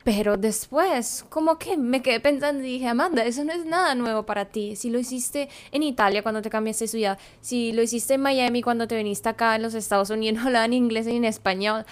Pero 0.07 0.37
después, 0.37 1.25
como 1.27 1.59
que 1.59 1.75
me 1.75 2.01
quedé 2.01 2.21
pensando 2.21 2.63
y 2.63 2.71
dije, 2.71 2.87
Amanda, 2.87 3.25
eso 3.25 3.43
no 3.43 3.51
es 3.51 3.65
nada 3.65 3.93
nuevo 3.93 4.25
para 4.25 4.45
ti. 4.45 4.77
Si 4.77 4.89
lo 4.89 4.99
hiciste 4.99 5.49
en 5.73 5.83
Italia 5.83 6.23
cuando 6.23 6.41
te 6.41 6.49
cambiaste 6.49 6.85
de 6.85 6.87
ciudad, 6.87 7.19
si 7.41 7.73
lo 7.73 7.81
hiciste 7.81 8.13
en 8.13 8.21
Miami 8.21 8.61
cuando 8.61 8.87
te 8.87 8.95
viniste 8.95 9.27
acá 9.27 9.57
en 9.57 9.63
los 9.63 9.73
Estados 9.73 10.09
Unidos, 10.09 10.39
no 10.39 10.45
hablaban 10.47 10.71
inglés 10.71 11.07
ni 11.07 11.17
en 11.17 11.25
español, 11.25 11.85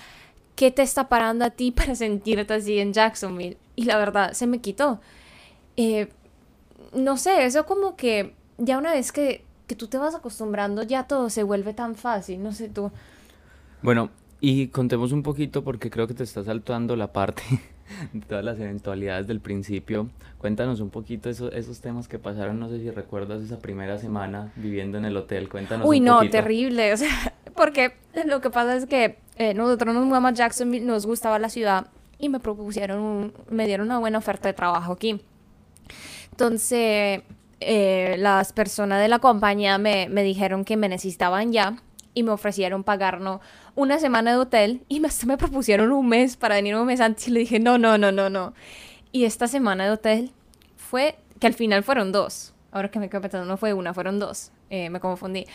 ¿qué 0.56 0.72
te 0.72 0.82
está 0.82 1.10
parando 1.10 1.44
a 1.44 1.50
ti 1.50 1.72
para 1.72 1.94
sentirte 1.94 2.54
así 2.54 2.80
en 2.80 2.94
Jacksonville? 2.94 3.58
Y 3.76 3.84
la 3.84 3.98
verdad, 3.98 4.32
se 4.32 4.48
me 4.48 4.60
quitó. 4.60 5.02
Eh, 5.76 6.08
no 6.94 7.18
sé, 7.18 7.44
eso 7.44 7.66
como 7.66 7.98
que 7.98 8.34
ya 8.58 8.78
una 8.78 8.94
vez 8.94 9.12
que, 9.12 9.44
que 9.68 9.76
tú 9.76 9.88
te 9.88 9.98
vas 9.98 10.16
acostumbrando, 10.16 10.84
ya 10.84 11.04
todo 11.04 11.30
se 11.30 11.44
vuelve 11.44 11.74
tan 11.74 11.96
fácil, 11.96 12.42
no 12.42 12.54
sé 12.54 12.70
tú. 12.70 12.94
Bueno, 13.82 14.10
y 14.48 14.68
contemos 14.68 15.12
un 15.12 15.24
poquito 15.24 15.64
porque 15.64 15.90
creo 15.90 16.06
que 16.06 16.14
te 16.14 16.22
está 16.22 16.44
saltando 16.44 16.96
la 16.96 17.12
parte 17.12 17.42
de 18.14 18.22
todas 18.28 18.46
las 18.46 18.60
eventualidades 18.60 19.26
del 19.26 19.40
principio. 19.40 20.08
Cuéntanos 20.38 20.82
un 20.82 20.92
poquito 20.92 21.32
esos, 21.32 21.52
esos 21.52 21.82
temas 21.82 22.08
que 22.08 22.20
pasaron, 22.20 22.60
no 22.60 22.70
sé 22.70 22.80
si 22.80 22.92
recuerdas 22.92 23.42
esa 23.42 23.58
primera 23.58 23.98
semana 23.98 24.54
viviendo 24.56 25.00
en 25.00 25.06
el 25.06 25.18
hotel, 25.18 25.50
cuéntanos 25.50 25.88
Uy, 25.88 25.98
un 25.98 26.06
no, 26.06 26.30
terrible, 26.30 26.94
o 26.94 26.98
sea, 26.98 27.34
porque 27.56 27.94
lo 28.28 28.40
que 28.40 28.52
pasa 28.52 28.76
es 28.76 28.86
que 28.86 29.18
eh, 29.38 29.56
nosotros 29.56 29.96
nos 29.96 30.06
mudamos 30.06 30.34
a 30.34 30.36
Jacksonville, 30.36 30.86
nos 30.86 31.08
gustaba 31.08 31.40
la 31.40 31.50
ciudad 31.50 31.88
y 32.20 32.30
me 32.30 32.40
propusieron, 32.40 33.34
me 33.50 33.66
dieron 33.66 33.88
una 33.88 33.98
buena 33.98 34.20
oferta 34.20 34.48
de 34.48 34.54
trabajo 34.54 34.92
aquí. 34.92 35.22
Entonces, 36.30 37.24
eh, 37.62 38.16
las 38.20 38.54
personas 38.54 39.02
de 39.02 39.08
la 39.08 39.18
compañía 39.18 39.80
me, 39.80 40.08
me 40.08 40.22
dijeron 40.22 40.66
que 40.66 40.78
me 40.78 40.88
necesitaban 40.88 41.52
ya 41.52 41.78
y 42.16 42.24
me 42.24 42.32
ofrecieron 42.32 42.84
pagarnos 42.84 43.42
una 43.76 44.00
semana 44.00 44.32
de 44.32 44.38
hotel 44.38 44.82
y 44.88 45.00
me, 45.00 45.10
me 45.28 45.38
propusieron 45.38 45.92
un 45.92 46.10
mes 46.10 46.38
para 46.38 46.56
venir 46.56 46.76
un 46.76 46.88
mes 46.88 47.02
antes 47.02 47.28
y 47.28 47.32
le 47.32 47.42
dije, 47.42 47.60
no, 47.60 47.78
no, 47.78 48.00
no, 48.00 48.12
no, 48.12 48.32
no. 48.32 48.54
Y 49.12 49.26
esta 49.26 49.48
semana 49.48 49.86
de 49.86 49.92
hotel 49.92 50.32
fue, 50.76 51.18
que 51.40 51.46
al 51.46 51.54
final 51.54 51.84
fueron 51.84 52.12
dos. 52.12 52.54
Ahora 52.72 52.90
que 52.90 53.00
me 53.00 53.10
quedo 53.10 53.22
pensando, 53.22 53.46
no 53.46 53.58
fue 53.58 53.74
una, 53.74 53.94
fueron 53.94 54.18
dos. 54.18 54.52
Eh, 54.70 54.90
me 54.90 55.00
confundí. 55.00 55.46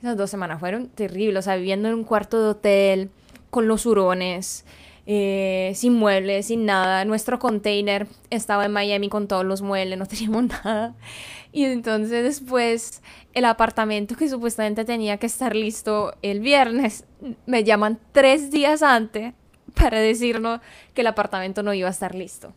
Esas 0.00 0.16
dos 0.16 0.30
semanas 0.30 0.60
fueron 0.60 0.88
terribles, 0.88 1.40
o 1.40 1.42
sea, 1.42 1.56
viviendo 1.56 1.88
en 1.88 1.94
un 1.94 2.04
cuarto 2.04 2.42
de 2.42 2.48
hotel, 2.50 3.10
con 3.50 3.66
los 3.66 3.84
hurones, 3.84 4.64
eh, 5.06 5.72
sin 5.74 5.94
muebles, 5.94 6.46
sin 6.46 6.66
nada. 6.66 7.04
Nuestro 7.04 7.38
container 7.38 8.06
estaba 8.30 8.64
en 8.64 8.72
Miami 8.72 9.08
con 9.08 9.28
todos 9.28 9.44
los 9.44 9.62
muebles, 9.62 9.98
no 9.98 10.06
teníamos 10.06 10.44
nada. 10.44 10.94
Y 11.52 11.64
entonces 11.64 12.22
después 12.22 13.02
el 13.32 13.44
apartamento 13.44 14.16
que 14.16 14.28
supuestamente 14.28 14.84
tenía 14.84 15.18
que 15.18 15.26
estar 15.26 15.54
listo 15.54 16.14
el 16.22 16.40
viernes, 16.40 17.04
me 17.46 17.64
llaman 17.64 17.98
tres 18.12 18.50
días 18.50 18.82
antes 18.82 19.34
para 19.74 19.98
decirnos 19.98 20.60
que 20.94 21.00
el 21.02 21.06
apartamento 21.06 21.62
no 21.62 21.74
iba 21.74 21.88
a 21.88 21.92
estar 21.92 22.14
listo. 22.14 22.52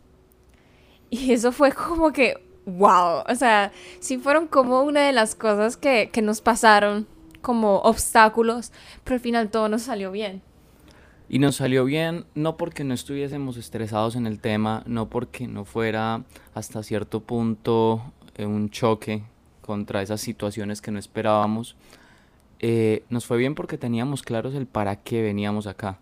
Y 1.10 1.32
eso 1.32 1.52
fue 1.52 1.72
como 1.72 2.12
que, 2.12 2.36
wow, 2.66 3.22
o 3.28 3.34
sea, 3.36 3.72
sí 4.00 4.18
fueron 4.18 4.48
como 4.48 4.82
una 4.82 5.02
de 5.02 5.12
las 5.12 5.34
cosas 5.34 5.76
que, 5.76 6.10
que 6.12 6.22
nos 6.22 6.40
pasaron 6.40 7.06
como 7.40 7.76
obstáculos, 7.80 8.72
pero 9.04 9.14
al 9.14 9.20
final 9.20 9.50
todo 9.50 9.68
nos 9.68 9.82
salió 9.82 10.10
bien. 10.10 10.42
Y 11.28 11.38
nos 11.38 11.56
salió 11.56 11.84
bien 11.84 12.26
no 12.34 12.56
porque 12.56 12.84
no 12.84 12.92
estuviésemos 12.92 13.56
estresados 13.56 14.14
en 14.14 14.26
el 14.26 14.40
tema, 14.40 14.82
no 14.86 15.08
porque 15.08 15.48
no 15.48 15.64
fuera 15.64 16.22
hasta 16.54 16.82
cierto 16.82 17.20
punto 17.20 18.12
eh, 18.36 18.46
un 18.46 18.70
choque 18.70 19.22
contra 19.62 20.02
esas 20.02 20.20
situaciones 20.20 20.82
que 20.82 20.90
no 20.90 20.98
esperábamos. 20.98 21.76
Eh, 22.60 23.04
nos 23.08 23.26
fue 23.26 23.38
bien 23.38 23.54
porque 23.54 23.78
teníamos 23.78 24.22
claros 24.22 24.54
el 24.54 24.66
para 24.66 24.96
qué 24.96 25.22
veníamos 25.22 25.66
acá. 25.66 25.98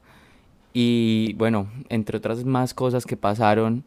Y 0.73 1.35
bueno, 1.35 1.71
entre 1.89 2.17
otras 2.17 2.45
más 2.45 2.75
cosas 2.75 3.05
que 3.05 3.17
pasaron, 3.17 3.85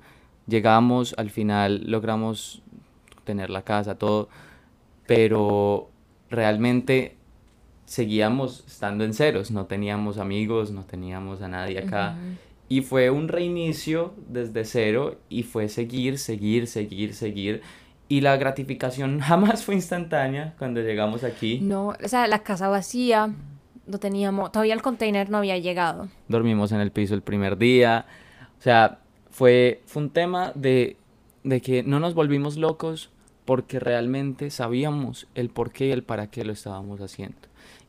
llegamos, 0.47 1.15
al 1.17 1.29
final 1.31 1.83
logramos 1.85 2.61
tener 3.23 3.49
la 3.49 3.63
casa, 3.63 3.95
todo, 3.95 4.29
pero 5.07 5.89
realmente 6.29 7.17
seguíamos 7.85 8.63
estando 8.67 9.03
en 9.03 9.13
ceros, 9.13 9.51
no 9.51 9.65
teníamos 9.65 10.17
amigos, 10.17 10.71
no 10.71 10.83
teníamos 10.83 11.41
a 11.41 11.47
nadie 11.47 11.79
acá. 11.79 12.17
Y 12.67 12.81
fue 12.81 13.11
un 13.11 13.27
reinicio 13.27 14.13
desde 14.27 14.65
cero 14.65 15.19
y 15.29 15.43
fue 15.43 15.69
seguir, 15.69 16.17
seguir, 16.17 16.67
seguir, 16.67 17.13
seguir. 17.13 17.61
Y 18.07 18.21
la 18.21 18.37
gratificación 18.37 19.19
jamás 19.21 19.63
fue 19.63 19.75
instantánea 19.75 20.55
cuando 20.57 20.81
llegamos 20.81 21.23
aquí. 21.23 21.59
No, 21.61 21.89
o 22.03 22.07
sea, 22.07 22.27
la 22.27 22.39
casa 22.39 22.67
vacía, 22.67 23.33
no 23.85 23.99
teníamos, 23.99 24.51
todavía 24.51 24.73
el 24.73 24.81
container 24.81 25.29
no 25.29 25.37
había 25.37 25.57
llegado. 25.57 26.09
Dormimos 26.27 26.71
en 26.71 26.81
el 26.81 26.91
piso 26.91 27.13
el 27.13 27.21
primer 27.21 27.57
día. 27.57 28.05
O 28.57 28.61
sea, 28.61 28.99
fue, 29.29 29.81
fue 29.85 30.03
un 30.03 30.09
tema 30.09 30.51
de, 30.55 30.97
de 31.43 31.61
que 31.61 31.83
no 31.83 31.99
nos 31.99 32.15
volvimos 32.15 32.57
locos 32.57 33.11
porque 33.45 33.79
realmente 33.79 34.49
sabíamos 34.49 35.27
el 35.35 35.49
por 35.49 35.71
qué 35.71 35.87
y 35.87 35.91
el 35.91 36.03
para 36.03 36.27
qué 36.27 36.43
lo 36.43 36.51
estábamos 36.51 36.99
haciendo. 36.99 37.37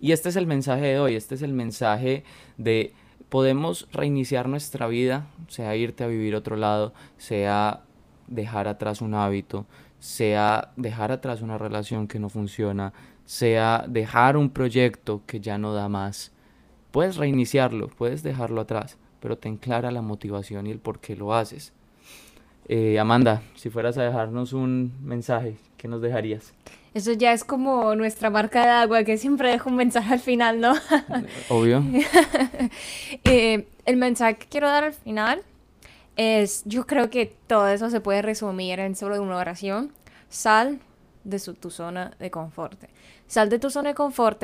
Y 0.00 0.12
este 0.12 0.28
es 0.28 0.37
el 0.37 0.47
mensaje 0.47 0.87
de 0.87 0.99
hoy, 0.99 1.14
este 1.14 1.35
es 1.35 1.42
el 1.42 1.52
mensaje 1.52 2.25
de 2.56 2.92
podemos 3.28 3.88
reiniciar 3.92 4.49
nuestra 4.49 4.87
vida, 4.87 5.26
sea 5.49 5.76
irte 5.76 6.04
a 6.04 6.09
vivir 6.09 6.35
a 6.35 6.38
otro 6.38 6.56
lado, 6.56 6.92
sea 7.16 7.83
dejar 8.28 8.68
atrás 8.68 9.00
un 9.00 9.14
hábito, 9.14 9.66
sea 9.99 10.73
dejar 10.76 11.12
atrás 11.12 11.42
una 11.42 11.59
relación 11.59 12.09
que 12.09 12.18
no 12.18 12.28
funciona, 12.28 12.92
sea 13.25 13.85
dejar 13.88 14.37
un 14.37 14.50
proyecto 14.50 15.23
que 15.26 15.40
ya 15.40 15.59
no 15.59 15.73
da 15.75 15.88
más. 15.88 16.33
Puedes 16.90 17.16
reiniciarlo, 17.16 17.88
puedes 17.88 18.23
dejarlo 18.23 18.61
atrás, 18.61 18.99
pero 19.21 19.38
ten 19.38 19.56
clara 19.56 19.90
la 19.90 20.02
motivación 20.02 20.66
y 20.66 20.71
el 20.71 20.78
por 20.78 21.00
qué 21.00 21.16
lo 21.16 21.35
haces. 21.35 21.73
Eh, 22.68 22.99
Amanda, 22.99 23.42
si 23.54 23.70
fueras 23.70 23.96
a 23.96 24.02
dejarnos 24.02 24.52
un 24.52 24.92
mensaje, 25.02 25.56
¿qué 25.76 25.87
nos 25.87 26.02
dejarías? 26.02 26.52
Eso 26.94 27.12
ya 27.12 27.32
es 27.32 27.44
como 27.44 27.94
nuestra 27.94 28.30
marca 28.30 28.62
de 28.62 28.70
agua, 28.70 29.04
que 29.04 29.18
siempre 29.18 29.50
deja 29.50 29.68
un 29.68 29.76
mensaje 29.76 30.14
al 30.14 30.20
final, 30.20 30.61
¿no? 30.61 30.75
Obvio. 31.49 31.82
Eh, 33.25 33.68
el 33.85 33.96
mensaje 33.96 34.37
que 34.37 34.46
quiero 34.46 34.68
dar 34.68 34.85
al 34.85 34.92
final 34.92 35.42
es, 36.16 36.62
yo 36.64 36.87
creo 36.87 37.11
que 37.11 37.26
todo 37.46 37.68
eso 37.68 37.90
se 37.90 38.00
puede 38.00 38.23
resumir 38.23 38.80
en 38.80 38.96
solo 38.96 39.20
una 39.23 39.37
oración. 39.37 39.92
Sal 40.28 40.80
de 41.25 41.38
tu 41.38 41.70
zona 41.70 42.12
de 42.18 42.30
confort. 42.30 42.82
Sal 43.26 43.49
de 43.49 43.58
tu 43.58 43.70
zona 43.70 43.90
de 43.90 43.94
confort. 43.94 44.42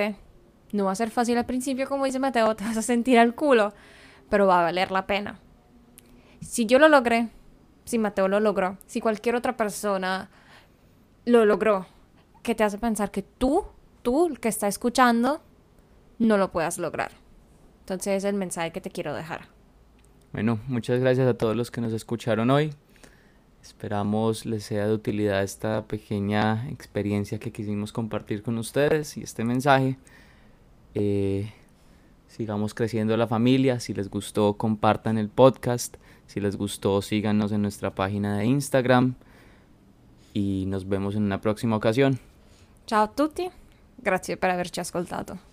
No 0.73 0.85
va 0.85 0.93
a 0.93 0.97
ser 0.97 1.11
fácil 1.11 1.39
al 1.39 1.47
principio, 1.47 1.89
como 1.89 2.05
dice 2.05 2.19
Mateo, 2.19 2.55
te 2.55 2.65
vas 2.65 2.77
a 2.77 2.83
sentir 2.83 3.19
al 3.19 3.35
culo, 3.35 3.73
pero 4.31 4.47
va 4.47 4.61
a 4.61 4.63
valer 4.65 4.91
la 4.91 5.07
pena. 5.07 5.41
Si 6.41 6.67
yo 6.67 6.79
lo 6.79 6.89
logré, 6.89 7.29
si 7.85 7.99
Mateo 7.99 8.29
lo 8.29 8.41
logró, 8.41 8.79
si 8.87 9.01
cualquier 9.01 9.35
otra 9.35 9.57
persona 9.57 10.31
lo 11.25 11.45
logró, 11.45 11.87
que 12.43 12.55
te 12.55 12.65
hace 12.65 12.79
pensar 12.79 13.11
que 13.11 13.23
tú, 13.23 13.65
tú, 14.03 14.27
el 14.27 14.41
que 14.41 14.49
está 14.49 14.69
escuchando, 14.69 15.41
no 16.19 16.37
lo 16.37 16.53
puedas 16.53 16.79
lograr. 16.79 17.13
Entonces 17.81 18.19
es 18.19 18.25
el 18.25 18.35
mensaje 18.35 18.73
que 18.73 18.81
te 18.81 18.91
quiero 18.91 19.15
dejar. 19.15 19.49
Bueno, 20.33 20.61
muchas 20.67 21.01
gracias 21.01 21.29
a 21.29 21.35
todos 21.35 21.57
los 21.57 21.71
que 21.71 21.81
nos 21.81 21.93
escucharon 21.93 22.51
hoy. 22.51 22.73
Esperamos 23.63 24.45
les 24.45 24.65
sea 24.65 24.89
de 24.89 24.95
utilidad 24.95 25.43
esta 25.43 25.87
pequeña 25.87 26.69
experiencia 26.69 27.39
que 27.39 27.53
quisimos 27.53 27.93
compartir 27.93 28.43
con 28.43 28.59
ustedes 28.59 29.17
y 29.17 29.23
este 29.23 29.45
mensaje. 29.45 29.99
Eh, 30.95 31.53
sigamos 32.27 32.75
creciendo 32.75 33.17
la 33.17 33.29
familia. 33.29 33.79
Si 33.79 33.95
les 33.95 34.11
gustó, 34.11 34.55
compartan 34.55 35.17
el 35.17 35.29
podcast. 35.29 35.97
Si 36.33 36.41
les 36.41 36.57
gustó, 36.57 37.03
síganos 37.03 37.53
en 37.53 37.61
nuestra 37.61 37.95
página 37.95 38.39
de 38.39 38.47
Instagram. 38.47 39.17
Y 40.33 40.65
nos 40.67 40.89
vemos 40.89 41.15
en 41.15 41.25
una 41.25 41.43
próxima 41.43 41.77
ocasione. 41.77 42.17
Ciao 42.87 43.05
a 43.05 43.11
tutti, 43.11 43.51
grazie 43.99 44.39
per 44.39 44.49
averci 44.49 44.81
ascoltato. 44.81 45.52